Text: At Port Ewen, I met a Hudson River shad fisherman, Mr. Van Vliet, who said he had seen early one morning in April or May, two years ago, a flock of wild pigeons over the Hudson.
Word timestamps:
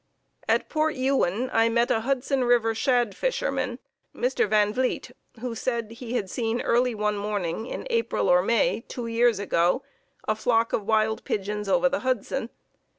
At 0.49 0.67
Port 0.67 0.95
Ewen, 0.95 1.51
I 1.53 1.69
met 1.69 1.91
a 1.91 1.99
Hudson 1.99 2.43
River 2.43 2.73
shad 2.73 3.15
fisherman, 3.15 3.77
Mr. 4.15 4.49
Van 4.49 4.73
Vliet, 4.73 5.11
who 5.41 5.53
said 5.53 5.91
he 5.91 6.13
had 6.13 6.27
seen 6.27 6.59
early 6.61 6.95
one 6.95 7.17
morning 7.17 7.67
in 7.67 7.85
April 7.91 8.27
or 8.27 8.41
May, 8.41 8.81
two 8.87 9.05
years 9.05 9.37
ago, 9.37 9.83
a 10.27 10.33
flock 10.35 10.73
of 10.73 10.87
wild 10.87 11.23
pigeons 11.23 11.69
over 11.69 11.87
the 11.87 11.99
Hudson. 11.99 12.49